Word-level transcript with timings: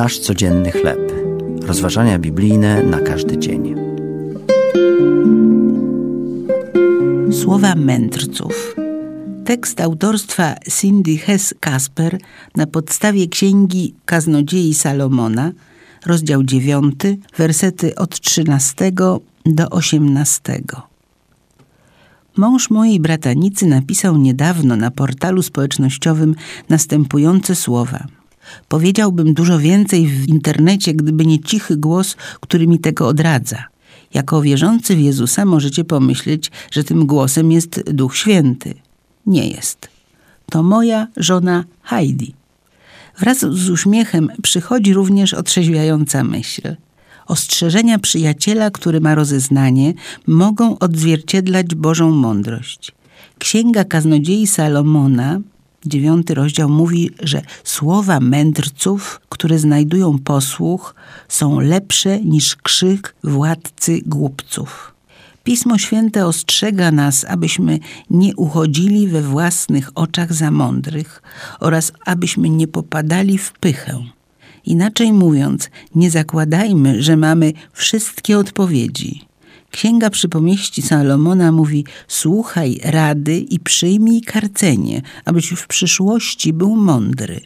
Nasz 0.00 0.18
codzienny 0.18 0.70
chleb. 0.72 1.12
Rozważania 1.62 2.18
biblijne 2.18 2.82
na 2.82 3.00
każdy 3.00 3.38
dzień. 3.38 3.74
Słowa 7.32 7.74
mędrców. 7.74 8.76
Tekst 9.44 9.80
autorstwa 9.80 10.54
Cindy 10.80 11.16
Hess-Kasper 11.16 12.18
na 12.56 12.66
podstawie 12.66 13.28
księgi 13.28 13.94
Kaznodziei 14.04 14.74
Salomona, 14.74 15.52
rozdział 16.06 16.42
9, 16.42 16.94
wersety 17.36 17.94
od 17.94 18.20
13 18.20 18.92
do 19.46 19.70
18. 19.70 20.62
Mąż 22.36 22.70
mojej 22.70 23.00
bratanicy 23.00 23.66
napisał 23.66 24.16
niedawno 24.16 24.76
na 24.76 24.90
portalu 24.90 25.42
społecznościowym 25.42 26.34
następujące 26.68 27.54
słowa. 27.54 28.19
Powiedziałbym 28.68 29.34
dużo 29.34 29.58
więcej 29.58 30.06
w 30.06 30.28
internecie, 30.28 30.94
gdyby 30.94 31.26
nie 31.26 31.38
cichy 31.38 31.76
głos, 31.76 32.16
który 32.40 32.66
mi 32.66 32.78
tego 32.78 33.08
odradza. 33.08 33.64
Jako 34.14 34.42
wierzący 34.42 34.96
w 34.96 35.00
Jezusa 35.00 35.44
możecie 35.44 35.84
pomyśleć, 35.84 36.50
że 36.70 36.84
tym 36.84 37.06
głosem 37.06 37.52
jest 37.52 37.92
Duch 37.92 38.16
Święty. 38.16 38.74
Nie 39.26 39.48
jest. 39.48 39.88
To 40.46 40.62
moja 40.62 41.06
żona 41.16 41.64
Heidi. 41.82 42.34
Wraz 43.18 43.38
z 43.38 43.70
uśmiechem 43.70 44.28
przychodzi 44.42 44.94
również 44.94 45.34
otrzeźwiająca 45.34 46.24
myśl– 46.24 46.62
Ostrzeżenia 47.30 47.98
przyjaciela, 47.98 48.70
który 48.70 49.00
ma 49.00 49.14
rozeznanie, 49.14 49.94
mogą 50.26 50.78
odzwierciedlać 50.78 51.74
Bożą 51.74 52.10
mądrość. 52.10 52.92
Księga 53.38 53.84
Kaznodziei 53.84 54.46
Salomona, 54.46 55.40
dziewiąty 55.86 56.34
rozdział, 56.34 56.68
mówi, 56.68 57.10
że 57.22 57.42
słowa 57.64 58.20
mędrców, 58.20 59.20
które 59.28 59.58
znajdują 59.58 60.18
posłuch, 60.18 60.94
są 61.28 61.60
lepsze 61.60 62.20
niż 62.20 62.56
krzyk 62.56 63.14
władcy 63.24 64.00
głupców. 64.06 64.94
Pismo 65.44 65.78
Święte 65.78 66.26
ostrzega 66.26 66.90
nas, 66.90 67.24
abyśmy 67.24 67.78
nie 68.10 68.36
uchodzili 68.36 69.08
we 69.08 69.22
własnych 69.22 69.90
oczach 69.94 70.32
za 70.32 70.50
mądrych 70.50 71.22
oraz 71.60 71.92
abyśmy 72.06 72.50
nie 72.50 72.68
popadali 72.68 73.38
w 73.38 73.52
pychę. 73.52 74.04
Inaczej 74.66 75.12
mówiąc, 75.12 75.70
nie 75.94 76.10
zakładajmy, 76.10 77.02
że 77.02 77.16
mamy 77.16 77.52
wszystkie 77.72 78.38
odpowiedzi. 78.38 79.29
Księga 79.70 80.10
Przypomieści 80.10 80.82
Salomona 80.82 81.52
mówi: 81.52 81.84
Słuchaj 82.08 82.80
rady 82.84 83.38
i 83.38 83.60
przyjmij 83.60 84.20
karcenie, 84.20 85.02
abyś 85.24 85.50
w 85.50 85.66
przyszłości 85.66 86.52
był 86.52 86.76
mądry. 86.76 87.40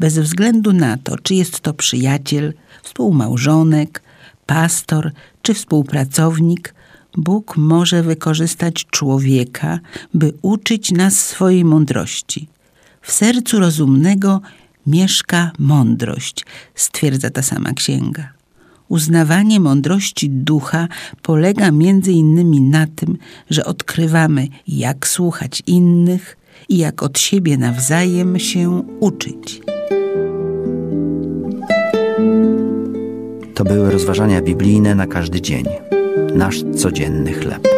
Bez 0.00 0.18
względu 0.18 0.72
na 0.72 0.96
to, 0.96 1.18
czy 1.18 1.34
jest 1.34 1.60
to 1.60 1.74
przyjaciel, 1.74 2.52
współmałżonek, 2.82 4.02
pastor 4.46 5.12
czy 5.42 5.54
współpracownik, 5.54 6.74
Bóg 7.16 7.56
może 7.56 8.02
wykorzystać 8.02 8.86
człowieka, 8.90 9.78
by 10.14 10.32
uczyć 10.42 10.92
nas 10.92 11.26
swojej 11.26 11.64
mądrości. 11.64 12.48
W 13.02 13.12
sercu 13.12 13.58
rozumnego 13.58 14.40
mieszka 14.86 15.50
mądrość, 15.58 16.44
stwierdza 16.74 17.30
ta 17.30 17.42
sama 17.42 17.72
księga. 17.72 18.39
Uznawanie 18.90 19.60
mądrości 19.60 20.30
ducha 20.30 20.88
polega 21.22 21.70
między 21.70 22.12
innymi 22.12 22.60
na 22.60 22.86
tym, 22.86 23.18
że 23.50 23.64
odkrywamy, 23.64 24.48
jak 24.68 25.06
słuchać 25.06 25.62
innych 25.66 26.36
i 26.68 26.78
jak 26.78 27.02
od 27.02 27.18
siebie 27.18 27.58
nawzajem 27.58 28.38
się 28.38 28.82
uczyć. 29.00 29.60
To 33.54 33.64
były 33.64 33.90
rozważania 33.90 34.42
biblijne 34.42 34.94
na 34.94 35.06
każdy 35.06 35.40
dzień. 35.40 35.64
Nasz 36.34 36.62
codzienny 36.76 37.32
chleb. 37.32 37.68